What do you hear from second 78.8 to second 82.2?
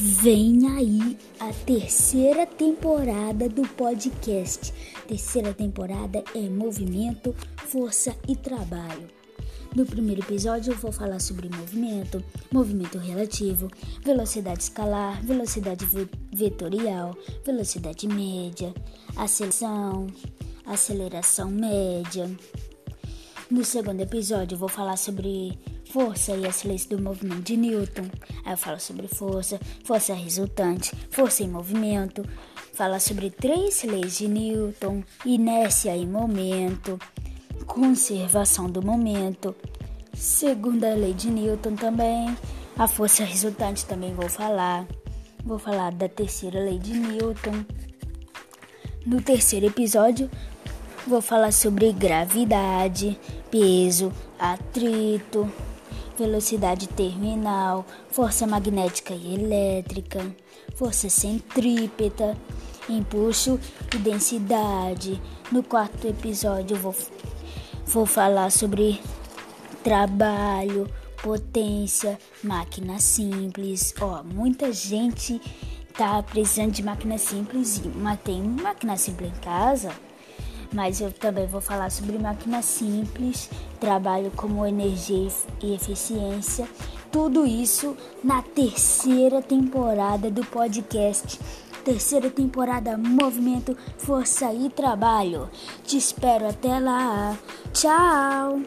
simples em casa mas eu também vou falar sobre